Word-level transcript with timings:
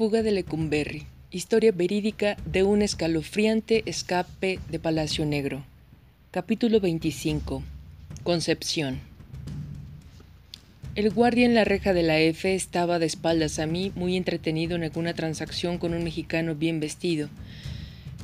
fuga 0.00 0.22
de 0.22 0.30
Lecumberri. 0.30 1.04
Historia 1.30 1.72
verídica 1.72 2.38
de 2.46 2.62
un 2.62 2.80
escalofriante 2.80 3.82
escape 3.84 4.58
de 4.70 4.78
Palacio 4.78 5.26
Negro. 5.26 5.62
Capítulo 6.30 6.80
25. 6.80 7.62
Concepción. 8.22 9.00
El 10.94 11.10
guardia 11.10 11.44
en 11.44 11.54
la 11.54 11.64
reja 11.64 11.92
de 11.92 12.02
la 12.02 12.18
F 12.18 12.54
estaba 12.54 12.98
de 12.98 13.04
espaldas 13.04 13.58
a 13.58 13.66
mí, 13.66 13.92
muy 13.94 14.16
entretenido 14.16 14.74
en 14.74 14.84
alguna 14.84 15.12
transacción 15.12 15.76
con 15.76 15.92
un 15.92 16.02
mexicano 16.02 16.54
bien 16.54 16.80
vestido. 16.80 17.28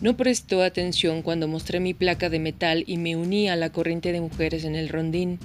No 0.00 0.16
prestó 0.16 0.62
atención 0.62 1.20
cuando 1.20 1.46
mostré 1.46 1.78
mi 1.78 1.92
placa 1.92 2.30
de 2.30 2.38
metal 2.38 2.84
y 2.86 2.96
me 2.96 3.16
uní 3.16 3.50
a 3.50 3.56
la 3.56 3.68
corriente 3.68 4.12
de 4.12 4.22
mujeres 4.22 4.64
en 4.64 4.76
el 4.76 4.88
rondín. 4.88 5.38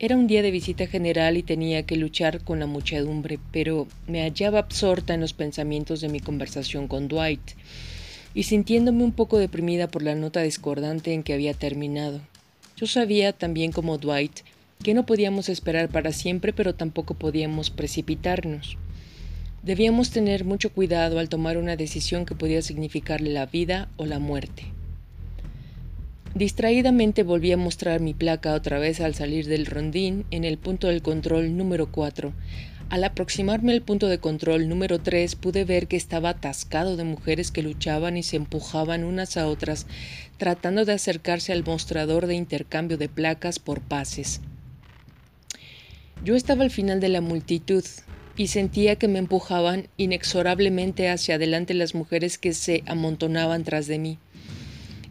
Era 0.00 0.14
un 0.14 0.28
día 0.28 0.42
de 0.42 0.52
visita 0.52 0.86
general 0.86 1.36
y 1.36 1.42
tenía 1.42 1.82
que 1.82 1.96
luchar 1.96 2.44
con 2.44 2.60
la 2.60 2.66
muchedumbre, 2.66 3.40
pero 3.50 3.88
me 4.06 4.22
hallaba 4.22 4.60
absorta 4.60 5.12
en 5.12 5.20
los 5.20 5.32
pensamientos 5.32 6.00
de 6.00 6.08
mi 6.08 6.20
conversación 6.20 6.86
con 6.86 7.08
Dwight 7.08 7.40
y 8.32 8.44
sintiéndome 8.44 9.02
un 9.02 9.10
poco 9.10 9.38
deprimida 9.38 9.88
por 9.88 10.04
la 10.04 10.14
nota 10.14 10.40
discordante 10.40 11.14
en 11.14 11.24
que 11.24 11.34
había 11.34 11.52
terminado. 11.52 12.20
Yo 12.76 12.86
sabía 12.86 13.32
también 13.32 13.72
como 13.72 13.98
Dwight 13.98 14.42
que 14.84 14.94
no 14.94 15.04
podíamos 15.04 15.48
esperar 15.48 15.88
para 15.88 16.12
siempre, 16.12 16.52
pero 16.52 16.76
tampoco 16.76 17.14
podíamos 17.14 17.70
precipitarnos. 17.70 18.78
Debíamos 19.64 20.10
tener 20.10 20.44
mucho 20.44 20.72
cuidado 20.72 21.18
al 21.18 21.28
tomar 21.28 21.58
una 21.58 21.74
decisión 21.74 22.24
que 22.24 22.36
podía 22.36 22.62
significarle 22.62 23.32
la 23.32 23.46
vida 23.46 23.88
o 23.96 24.06
la 24.06 24.20
muerte. 24.20 24.77
Distraídamente 26.38 27.24
volví 27.24 27.50
a 27.50 27.56
mostrar 27.56 27.98
mi 27.98 28.14
placa 28.14 28.54
otra 28.54 28.78
vez 28.78 29.00
al 29.00 29.16
salir 29.16 29.48
del 29.48 29.66
rondín 29.66 30.24
en 30.30 30.44
el 30.44 30.56
punto 30.56 30.86
del 30.86 31.02
control 31.02 31.56
número 31.56 31.90
4. 31.90 32.32
Al 32.90 33.02
aproximarme 33.02 33.72
al 33.72 33.82
punto 33.82 34.06
de 34.06 34.20
control 34.20 34.68
número 34.68 35.00
3 35.00 35.34
pude 35.34 35.64
ver 35.64 35.88
que 35.88 35.96
estaba 35.96 36.28
atascado 36.28 36.96
de 36.96 37.02
mujeres 37.02 37.50
que 37.50 37.64
luchaban 37.64 38.16
y 38.16 38.22
se 38.22 38.36
empujaban 38.36 39.02
unas 39.02 39.36
a 39.36 39.48
otras, 39.48 39.88
tratando 40.36 40.84
de 40.84 40.92
acercarse 40.92 41.52
al 41.52 41.64
mostrador 41.64 42.28
de 42.28 42.36
intercambio 42.36 42.98
de 42.98 43.08
placas 43.08 43.58
por 43.58 43.80
pases. 43.80 44.40
Yo 46.24 46.36
estaba 46.36 46.62
al 46.62 46.70
final 46.70 47.00
de 47.00 47.08
la 47.08 47.20
multitud 47.20 47.84
y 48.36 48.46
sentía 48.46 48.94
que 48.94 49.08
me 49.08 49.18
empujaban 49.18 49.88
inexorablemente 49.96 51.08
hacia 51.08 51.34
adelante 51.34 51.74
las 51.74 51.96
mujeres 51.96 52.38
que 52.38 52.54
se 52.54 52.84
amontonaban 52.86 53.64
tras 53.64 53.88
de 53.88 53.98
mí. 53.98 54.18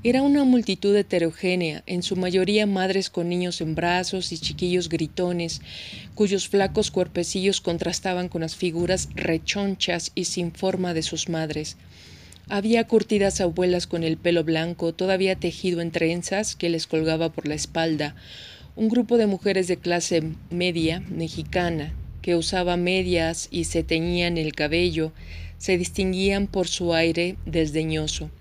Era 0.07 0.21
una 0.21 0.45
multitud 0.45 0.95
heterogénea, 0.95 1.83
en 1.85 2.01
su 2.01 2.15
mayoría 2.15 2.65
madres 2.65 3.09
con 3.09 3.27
niños 3.27 3.59
en 3.59 3.75
brazos 3.75 4.31
y 4.31 4.37
chiquillos 4.37 4.87
gritones, 4.87 5.59
cuyos 6.15 6.47
flacos 6.47 6.91
cuerpecillos 6.91 7.59
contrastaban 7.59 8.29
con 8.29 8.39
las 8.39 8.55
figuras 8.55 9.09
rechonchas 9.15 10.13
y 10.15 10.23
sin 10.23 10.53
forma 10.53 10.93
de 10.93 11.01
sus 11.01 11.27
madres. 11.27 11.75
Había 12.47 12.87
curtidas 12.87 13.41
abuelas 13.41 13.85
con 13.85 14.05
el 14.05 14.15
pelo 14.15 14.45
blanco, 14.45 14.93
todavía 14.93 15.35
tejido 15.35 15.81
en 15.81 15.91
trenzas, 15.91 16.55
que 16.55 16.69
les 16.69 16.87
colgaba 16.87 17.33
por 17.33 17.45
la 17.45 17.55
espalda, 17.55 18.15
un 18.77 18.87
grupo 18.87 19.17
de 19.17 19.27
mujeres 19.27 19.67
de 19.67 19.75
clase 19.75 20.23
media 20.49 21.01
mexicana, 21.09 21.93
que 22.21 22.37
usaba 22.37 22.77
medias 22.77 23.49
y 23.51 23.65
se 23.65 23.83
teñían 23.83 24.37
el 24.37 24.53
cabello, 24.53 25.11
se 25.57 25.77
distinguían 25.77 26.47
por 26.47 26.69
su 26.69 26.93
aire 26.93 27.35
desdeñoso. 27.45 28.31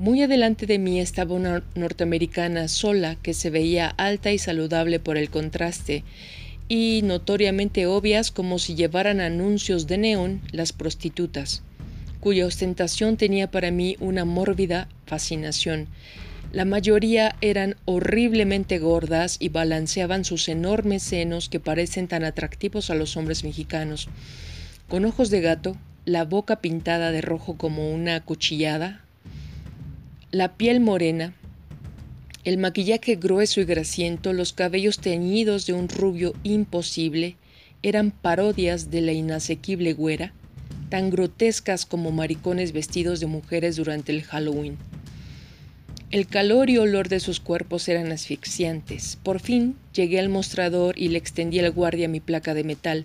Muy 0.00 0.22
adelante 0.22 0.64
de 0.64 0.78
mí 0.78 0.98
estaba 0.98 1.34
una 1.34 1.62
norteamericana 1.74 2.68
sola 2.68 3.16
que 3.16 3.34
se 3.34 3.50
veía 3.50 3.86
alta 3.86 4.32
y 4.32 4.38
saludable 4.38 4.98
por 4.98 5.18
el 5.18 5.28
contraste 5.28 6.04
y 6.68 7.02
notoriamente 7.04 7.84
obvias 7.84 8.30
como 8.30 8.58
si 8.58 8.74
llevaran 8.74 9.20
anuncios 9.20 9.86
de 9.86 9.98
neón 9.98 10.40
las 10.52 10.72
prostitutas, 10.72 11.62
cuya 12.18 12.46
ostentación 12.46 13.18
tenía 13.18 13.50
para 13.50 13.70
mí 13.70 13.98
una 14.00 14.24
mórbida 14.24 14.88
fascinación. 15.04 15.86
La 16.50 16.64
mayoría 16.64 17.36
eran 17.42 17.76
horriblemente 17.84 18.78
gordas 18.78 19.36
y 19.38 19.50
balanceaban 19.50 20.24
sus 20.24 20.48
enormes 20.48 21.02
senos 21.02 21.50
que 21.50 21.60
parecen 21.60 22.08
tan 22.08 22.24
atractivos 22.24 22.88
a 22.88 22.94
los 22.94 23.18
hombres 23.18 23.44
mexicanos, 23.44 24.08
con 24.88 25.04
ojos 25.04 25.28
de 25.28 25.42
gato, 25.42 25.76
la 26.06 26.24
boca 26.24 26.62
pintada 26.62 27.12
de 27.12 27.20
rojo 27.20 27.58
como 27.58 27.92
una 27.92 28.24
cuchillada, 28.24 29.04
la 30.32 30.56
piel 30.56 30.78
morena, 30.78 31.34
el 32.44 32.56
maquillaje 32.56 33.16
grueso 33.16 33.60
y 33.60 33.64
grasiento, 33.64 34.32
los 34.32 34.52
cabellos 34.52 35.00
teñidos 35.00 35.66
de 35.66 35.72
un 35.72 35.88
rubio 35.88 36.34
imposible, 36.44 37.36
eran 37.82 38.12
parodias 38.12 38.92
de 38.92 39.00
la 39.00 39.10
inasequible 39.10 39.92
güera, 39.92 40.32
tan 40.88 41.10
grotescas 41.10 41.84
como 41.84 42.12
maricones 42.12 42.72
vestidos 42.72 43.18
de 43.18 43.26
mujeres 43.26 43.74
durante 43.74 44.12
el 44.12 44.22
Halloween. 44.22 44.76
El 46.12 46.28
calor 46.28 46.70
y 46.70 46.78
olor 46.78 47.08
de 47.08 47.18
sus 47.18 47.40
cuerpos 47.40 47.88
eran 47.88 48.12
asfixiantes. 48.12 49.18
Por 49.22 49.40
fin 49.40 49.74
llegué 49.94 50.20
al 50.20 50.28
mostrador 50.28 50.96
y 50.96 51.08
le 51.08 51.18
extendí 51.18 51.58
al 51.58 51.72
guardia 51.72 52.08
mi 52.08 52.20
placa 52.20 52.54
de 52.54 52.62
metal. 52.62 53.04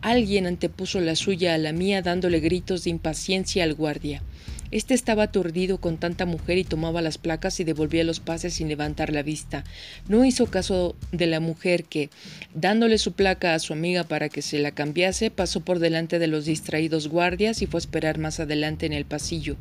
Alguien 0.00 0.46
antepuso 0.46 1.00
la 1.00 1.16
suya 1.16 1.54
a 1.54 1.58
la 1.58 1.72
mía 1.72 2.02
dándole 2.02 2.38
gritos 2.38 2.84
de 2.84 2.90
impaciencia 2.90 3.64
al 3.64 3.74
guardia. 3.74 4.22
Este 4.72 4.94
estaba 4.94 5.24
aturdido 5.24 5.76
con 5.78 5.98
tanta 5.98 6.24
mujer 6.24 6.56
y 6.56 6.64
tomaba 6.64 7.02
las 7.02 7.18
placas 7.18 7.60
y 7.60 7.64
devolvía 7.64 8.04
los 8.04 8.20
pases 8.20 8.54
sin 8.54 8.68
levantar 8.68 9.12
la 9.12 9.22
vista. 9.22 9.64
No 10.08 10.24
hizo 10.24 10.46
caso 10.46 10.96
de 11.12 11.26
la 11.26 11.40
mujer 11.40 11.84
que, 11.84 12.08
dándole 12.54 12.96
su 12.96 13.12
placa 13.12 13.52
a 13.52 13.58
su 13.58 13.74
amiga 13.74 14.04
para 14.04 14.30
que 14.30 14.40
se 14.40 14.58
la 14.58 14.70
cambiase, 14.70 15.30
pasó 15.30 15.60
por 15.60 15.78
delante 15.78 16.18
de 16.18 16.26
los 16.26 16.46
distraídos 16.46 17.08
guardias 17.08 17.60
y 17.60 17.66
fue 17.66 17.76
a 17.76 17.82
esperar 17.82 18.16
más 18.16 18.40
adelante 18.40 18.86
en 18.86 18.94
el 18.94 19.04
pasillo. 19.04 19.58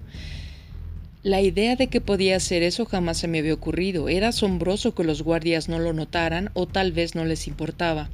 La 1.23 1.41
idea 1.41 1.75
de 1.75 1.88
que 1.88 2.00
podía 2.00 2.38
hacer 2.38 2.63
eso 2.63 2.85
jamás 2.85 3.17
se 3.17 3.27
me 3.27 3.39
había 3.39 3.53
ocurrido. 3.53 4.07
Era 4.07 4.29
asombroso 4.29 4.95
que 4.95 5.03
los 5.03 5.23
guardias 5.23 5.67
no 5.67 5.77
lo 5.77 5.91
notaran 5.91 6.51
o 6.53 6.67
tal 6.67 6.94
vez 6.94 7.16
no 7.16 7.25
les 7.25 7.47
importaba. 7.47 8.09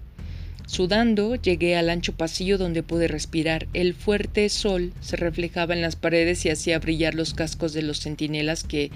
Sudando, 0.67 1.35
llegué 1.35 1.77
al 1.77 1.89
ancho 1.89 2.11
pasillo 2.11 2.57
donde 2.57 2.83
pude 2.83 3.07
respirar. 3.07 3.67
El 3.73 3.93
fuerte 3.93 4.49
sol 4.49 4.91
se 4.99 5.15
reflejaba 5.15 5.73
en 5.73 5.81
las 5.81 5.95
paredes 5.95 6.45
y 6.45 6.49
hacía 6.49 6.77
brillar 6.77 7.15
los 7.15 7.33
cascos 7.33 7.71
de 7.71 7.83
los 7.83 8.01
centinelas 8.01 8.65
que 8.65 8.91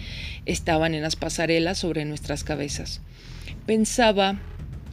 estaban 0.45 0.93
en 0.93 1.01
las 1.01 1.15
pasarelas 1.15 1.77
sobre 1.77 2.03
nuestras 2.03 2.43
cabezas. 2.43 2.99
Pensaba 3.65 4.41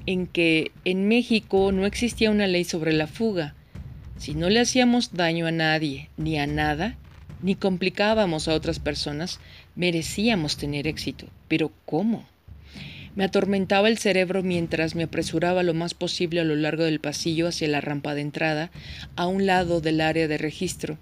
en 0.07 0.29
que 0.29 0.71
en 0.85 1.09
México 1.09 1.73
no 1.73 1.85
existía 1.85 2.31
una 2.31 2.47
ley 2.47 2.63
sobre 2.63 2.93
la 2.93 3.09
fuga. 3.09 3.57
Si 4.17 4.35
no 4.35 4.49
le 4.49 4.61
hacíamos 4.61 5.15
daño 5.15 5.49
a 5.49 5.53
nadie 5.53 6.11
ni 6.17 6.39
a 6.39 6.47
nada, 6.47 6.97
ni 7.43 7.57
complicábamos 7.57 8.47
a 8.47 8.55
otras 8.55 8.79
personas, 8.79 9.41
merecíamos 9.75 10.57
tener 10.57 10.87
éxito. 10.87 11.27
Pero 11.49 11.73
¿cómo? 11.85 12.25
Me 13.19 13.25
atormentaba 13.25 13.89
el 13.89 13.99
cerebro 13.99 14.45
mientras 14.45 14.95
me 14.95 15.03
apresuraba 15.03 15.65
lo 15.65 15.75
más 15.75 15.93
posible 15.93 16.39
a 16.39 16.45
lo 16.45 16.55
largo 16.55 16.85
del 16.85 17.01
pasillo 17.01 17.49
hacia 17.49 17.67
la 17.67 17.81
rampa 17.81 18.15
de 18.15 18.21
entrada, 18.21 18.71
a 19.17 19.27
un 19.27 19.45
lado 19.45 19.81
del 19.81 20.01
área 20.01 20.29
de 20.29 20.39
registro. 20.39 20.99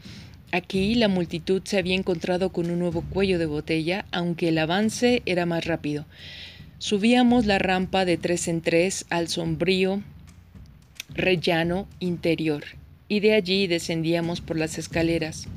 Aquí 0.50 0.94
la 0.94 1.08
multitud 1.08 1.60
se 1.66 1.76
había 1.76 1.94
encontrado 1.94 2.52
con 2.52 2.70
un 2.70 2.78
nuevo 2.78 3.02
cuello 3.02 3.38
de 3.38 3.44
botella, 3.44 4.06
aunque 4.12 4.48
el 4.48 4.56
avance 4.56 5.20
era 5.26 5.44
más 5.44 5.66
rápido. 5.66 6.06
Subíamos 6.78 7.44
la 7.44 7.58
rampa 7.58 8.06
de 8.06 8.16
tres 8.16 8.48
en 8.48 8.62
tres 8.62 9.04
al 9.10 9.28
sombrío 9.28 10.02
rellano 11.10 11.86
interior, 12.00 12.64
y 13.08 13.20
de 13.20 13.34
allí 13.34 13.66
descendíamos 13.66 14.40
por 14.40 14.56
las 14.56 14.78
escaleras. 14.78 15.48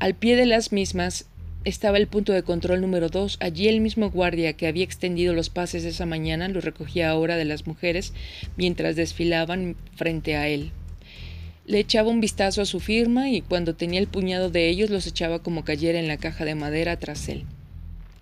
Al 0.00 0.16
pie 0.16 0.34
de 0.34 0.46
las 0.46 0.72
mismas 0.72 1.26
estaba 1.66 1.98
el 1.98 2.06
punto 2.06 2.32
de 2.32 2.44
control 2.44 2.80
número 2.80 3.08
dos. 3.08 3.38
Allí 3.40 3.66
el 3.66 3.80
mismo 3.80 4.08
guardia 4.10 4.52
que 4.52 4.68
había 4.68 4.84
extendido 4.84 5.34
los 5.34 5.50
pases 5.50 5.84
esa 5.84 6.06
mañana 6.06 6.46
lo 6.48 6.60
recogía 6.60 7.10
ahora 7.10 7.36
de 7.36 7.44
las 7.44 7.66
mujeres 7.66 8.12
mientras 8.56 8.94
desfilaban 8.94 9.74
frente 9.96 10.36
a 10.36 10.46
él. 10.46 10.70
Le 11.66 11.80
echaba 11.80 12.08
un 12.08 12.20
vistazo 12.20 12.62
a 12.62 12.66
su 12.66 12.78
firma 12.78 13.30
y 13.30 13.40
cuando 13.40 13.74
tenía 13.74 13.98
el 13.98 14.06
puñado 14.06 14.48
de 14.48 14.68
ellos 14.68 14.90
los 14.90 15.08
echaba 15.08 15.40
como 15.40 15.64
cayera 15.64 15.98
en 15.98 16.06
la 16.06 16.18
caja 16.18 16.44
de 16.44 16.54
madera 16.54 17.00
tras 17.00 17.28
él. 17.28 17.42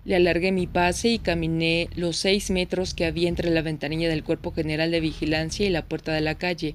Le 0.05 0.15
alargué 0.15 0.51
mi 0.51 0.65
pase 0.65 1.09
y 1.09 1.19
caminé 1.19 1.87
los 1.95 2.17
seis 2.17 2.49
metros 2.49 2.95
que 2.95 3.05
había 3.05 3.29
entre 3.29 3.51
la 3.51 3.61
ventanilla 3.61 4.09
del 4.09 4.23
Cuerpo 4.23 4.53
General 4.53 4.89
de 4.89 5.01
Vigilancia 5.01 5.67
y 5.67 5.69
la 5.69 5.85
puerta 5.85 6.13
de 6.13 6.21
la 6.21 6.35
calle, 6.35 6.73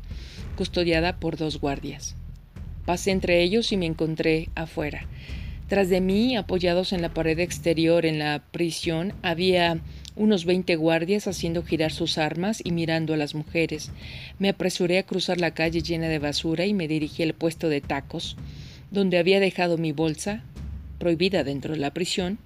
custodiada 0.56 1.18
por 1.18 1.36
dos 1.36 1.60
guardias. 1.60 2.14
Pasé 2.86 3.10
entre 3.10 3.42
ellos 3.42 3.72
y 3.72 3.76
me 3.76 3.86
encontré 3.86 4.48
afuera. 4.54 5.08
Tras 5.70 5.88
de 5.88 6.00
mí, 6.00 6.36
apoyados 6.36 6.92
en 6.92 7.00
la 7.00 7.14
pared 7.14 7.38
exterior 7.38 8.04
en 8.04 8.18
la 8.18 8.42
prisión, 8.50 9.12
había 9.22 9.78
unos 10.16 10.44
veinte 10.44 10.74
guardias 10.74 11.28
haciendo 11.28 11.62
girar 11.62 11.92
sus 11.92 12.18
armas 12.18 12.60
y 12.64 12.72
mirando 12.72 13.14
a 13.14 13.16
las 13.16 13.36
mujeres. 13.36 13.92
Me 14.40 14.48
apresuré 14.48 14.98
a 14.98 15.04
cruzar 15.04 15.38
la 15.38 15.52
calle 15.52 15.80
llena 15.80 16.08
de 16.08 16.18
basura 16.18 16.66
y 16.66 16.74
me 16.74 16.88
dirigí 16.88 17.22
al 17.22 17.34
puesto 17.34 17.68
de 17.68 17.80
tacos, 17.80 18.36
donde 18.90 19.18
había 19.18 19.38
dejado 19.38 19.78
mi 19.78 19.92
bolsa, 19.92 20.42
prohibida 20.98 21.44
dentro 21.44 21.74
de 21.74 21.78
la 21.78 21.94
prisión. 21.94 22.38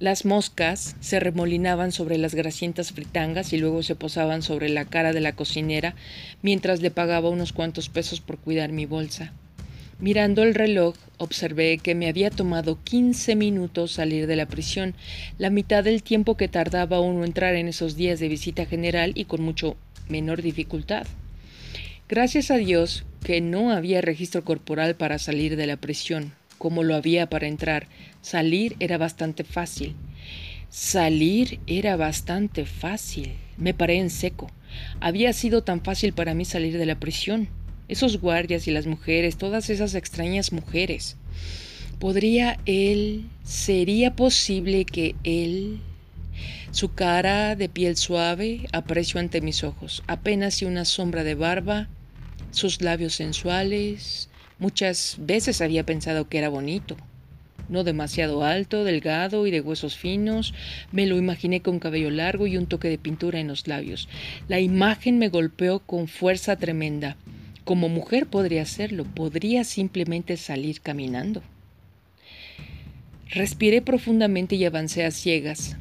Las 0.00 0.24
moscas 0.24 0.96
se 0.98 1.20
remolinaban 1.20 1.92
sobre 1.92 2.18
las 2.18 2.34
grasientas 2.34 2.90
fritangas 2.90 3.52
y 3.52 3.58
luego 3.58 3.84
se 3.84 3.94
posaban 3.94 4.42
sobre 4.42 4.70
la 4.70 4.86
cara 4.86 5.12
de 5.12 5.20
la 5.20 5.36
cocinera 5.36 5.94
mientras 6.42 6.82
le 6.82 6.90
pagaba 6.90 7.30
unos 7.30 7.52
cuantos 7.52 7.88
pesos 7.88 8.20
por 8.20 8.38
cuidar 8.38 8.72
mi 8.72 8.86
bolsa. 8.86 9.32
Mirando 10.00 10.44
el 10.44 10.54
reloj, 10.54 10.94
observé 11.16 11.78
que 11.78 11.96
me 11.96 12.08
había 12.08 12.30
tomado 12.30 12.78
15 12.84 13.34
minutos 13.34 13.90
salir 13.90 14.28
de 14.28 14.36
la 14.36 14.46
prisión, 14.46 14.94
la 15.38 15.50
mitad 15.50 15.82
del 15.82 16.04
tiempo 16.04 16.36
que 16.36 16.46
tardaba 16.46 17.00
uno 17.00 17.24
entrar 17.24 17.56
en 17.56 17.66
esos 17.66 17.96
días 17.96 18.20
de 18.20 18.28
visita 18.28 18.64
general 18.64 19.10
y 19.16 19.24
con 19.24 19.42
mucho 19.42 19.76
menor 20.08 20.40
dificultad. 20.40 21.04
Gracias 22.08 22.52
a 22.52 22.58
Dios 22.58 23.06
que 23.24 23.40
no 23.40 23.72
había 23.72 24.00
registro 24.00 24.44
corporal 24.44 24.94
para 24.94 25.18
salir 25.18 25.56
de 25.56 25.66
la 25.66 25.76
prisión, 25.76 26.32
como 26.58 26.84
lo 26.84 26.94
había 26.94 27.28
para 27.28 27.48
entrar. 27.48 27.88
Salir 28.20 28.76
era 28.78 28.98
bastante 28.98 29.42
fácil. 29.42 29.96
Salir 30.68 31.58
era 31.66 31.96
bastante 31.96 32.66
fácil. 32.66 33.32
Me 33.56 33.74
paré 33.74 33.98
en 33.98 34.10
seco. 34.10 34.48
Había 35.00 35.32
sido 35.32 35.64
tan 35.64 35.82
fácil 35.82 36.12
para 36.12 36.34
mí 36.34 36.44
salir 36.44 36.78
de 36.78 36.86
la 36.86 37.00
prisión 37.00 37.48
esos 37.88 38.20
guardias 38.20 38.68
y 38.68 38.70
las 38.70 38.86
mujeres, 38.86 39.36
todas 39.36 39.70
esas 39.70 39.94
extrañas 39.94 40.52
mujeres. 40.52 41.16
¿Podría 41.98 42.58
él, 42.64 43.24
sería 43.42 44.14
posible 44.14 44.84
que 44.84 45.16
él, 45.24 45.80
su 46.70 46.94
cara 46.94 47.56
de 47.56 47.68
piel 47.68 47.96
suave, 47.96 48.68
aprecio 48.72 49.18
ante 49.18 49.40
mis 49.40 49.64
ojos, 49.64 50.04
apenas 50.06 50.62
y 50.62 50.66
una 50.66 50.84
sombra 50.84 51.24
de 51.24 51.34
barba, 51.34 51.88
sus 52.50 52.82
labios 52.82 53.14
sensuales, 53.14 54.28
muchas 54.58 55.16
veces 55.18 55.60
había 55.60 55.84
pensado 55.84 56.28
que 56.28 56.38
era 56.38 56.48
bonito, 56.48 56.96
no 57.68 57.84
demasiado 57.84 58.44
alto, 58.44 58.84
delgado 58.84 59.46
y 59.46 59.50
de 59.50 59.60
huesos 59.60 59.96
finos, 59.96 60.54
me 60.92 61.06
lo 61.06 61.18
imaginé 61.18 61.60
con 61.60 61.78
cabello 61.78 62.10
largo 62.10 62.46
y 62.46 62.56
un 62.56 62.66
toque 62.66 62.88
de 62.88 62.98
pintura 62.98 63.40
en 63.40 63.48
los 63.48 63.66
labios. 63.66 64.08
La 64.48 64.60
imagen 64.60 65.18
me 65.18 65.28
golpeó 65.28 65.80
con 65.80 66.08
fuerza 66.08 66.56
tremenda. 66.56 67.16
Como 67.68 67.90
mujer 67.90 68.28
podría 68.28 68.62
hacerlo, 68.62 69.04
podría 69.04 69.62
simplemente 69.62 70.38
salir 70.38 70.80
caminando. 70.80 71.42
Respiré 73.28 73.82
profundamente 73.82 74.56
y 74.56 74.64
avancé 74.64 75.04
a 75.04 75.10
ciegas. 75.10 75.76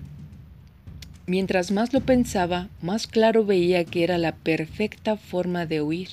Mientras 1.28 1.72
más 1.72 1.94
lo 1.94 2.02
pensaba, 2.02 2.68
más 2.82 3.08
claro 3.08 3.46
veía 3.46 3.86
que 3.86 4.04
era 4.04 4.18
la 4.18 4.36
perfecta 4.36 5.16
forma 5.16 5.66
de 5.66 5.82
huir, 5.82 6.10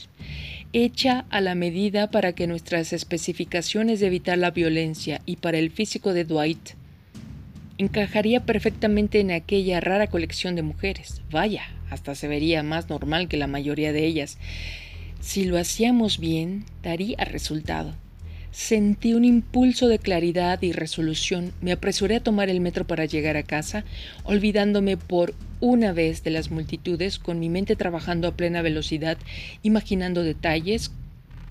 hecha 0.73 1.25
a 1.31 1.41
la 1.41 1.57
medida 1.57 2.09
para 2.09 2.35
que 2.35 2.47
nuestras 2.47 2.93
especificaciones 2.93 3.99
de 3.99 4.07
evitar 4.07 4.39
la 4.39 4.53
violencia 4.53 5.23
y 5.27 5.39
para 5.39 5.59
el 5.59 5.73
físico 5.73 6.15
de 6.15 6.23
Dwight 6.23 6.75
encajaría 7.79 8.47
perfectamente 8.47 9.19
en 9.19 9.33
aquella 9.33 9.81
rara 9.81 10.07
colección 10.07 10.55
de 10.55 10.63
mujeres. 10.63 11.21
Vaya, 11.33 11.65
hasta 11.91 12.15
se 12.15 12.29
vería 12.29 12.63
más 12.63 12.89
normal 12.89 13.27
que 13.27 13.37
la 13.37 13.49
mayoría 13.49 13.93
de 13.93 14.07
ellas. 14.07 14.39
Si 15.21 15.45
lo 15.45 15.59
hacíamos 15.59 16.19
bien, 16.19 16.65
daría 16.83 17.25
resultado. 17.25 17.95
Sentí 18.51 19.15
un 19.15 19.25
impulso 19.25 19.89
de 19.89 19.99
claridad 19.99 20.63
y 20.63 20.71
resolución. 20.71 21.53
Me 21.61 21.73
apresuré 21.73 22.17
a 22.17 22.23
tomar 22.23 22.49
el 22.49 22.61
metro 22.61 22.87
para 22.87 23.05
llegar 23.05 23.37
a 23.37 23.43
casa, 23.43 23.85
olvidándome 24.23 24.97
por 24.97 25.35
una 25.61 25.93
vez 25.93 26.23
de 26.23 26.31
las 26.31 26.53
multitudes, 26.53 27.19
con 27.19 27.41
mi 27.41 27.49
mente 27.49 27.75
trabajando 27.75 28.29
a 28.29 28.37
plena 28.37 28.63
velocidad, 28.63 29.19
imaginando 29.63 30.23
detalles, 30.23 30.93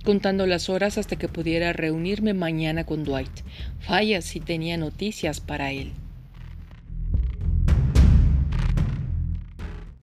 contando 0.05 0.45
las 0.45 0.69
horas 0.69 0.97
hasta 0.97 1.17
que 1.17 1.27
pudiera 1.27 1.73
reunirme 1.73 2.33
mañana 2.33 2.85
con 2.85 3.03
Dwight. 3.03 3.41
Falla 3.81 4.21
si 4.21 4.39
tenía 4.39 4.77
noticias 4.77 5.41
para 5.41 5.71
él. 5.71 5.91